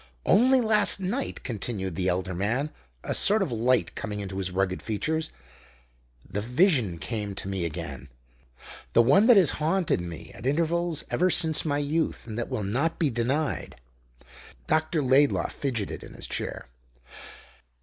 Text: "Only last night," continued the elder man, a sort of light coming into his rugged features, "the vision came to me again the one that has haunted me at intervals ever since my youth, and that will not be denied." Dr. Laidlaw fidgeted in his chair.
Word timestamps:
"Only 0.25 0.61
last 0.61 0.99
night," 0.99 1.43
continued 1.43 1.93
the 1.95 2.07
elder 2.07 2.33
man, 2.33 2.71
a 3.03 3.13
sort 3.13 3.43
of 3.43 3.51
light 3.51 3.93
coming 3.93 4.19
into 4.19 4.39
his 4.39 4.49
rugged 4.49 4.81
features, 4.81 5.29
"the 6.27 6.41
vision 6.41 6.97
came 6.97 7.35
to 7.35 7.47
me 7.47 7.65
again 7.65 8.09
the 8.93 9.03
one 9.03 9.27
that 9.27 9.37
has 9.37 9.51
haunted 9.61 10.01
me 10.01 10.31
at 10.33 10.47
intervals 10.47 11.03
ever 11.11 11.29
since 11.29 11.63
my 11.65 11.77
youth, 11.77 12.25
and 12.25 12.35
that 12.35 12.49
will 12.49 12.63
not 12.63 12.97
be 12.97 13.11
denied." 13.11 13.79
Dr. 14.65 15.03
Laidlaw 15.03 15.49
fidgeted 15.49 16.03
in 16.03 16.15
his 16.15 16.25
chair. 16.25 16.65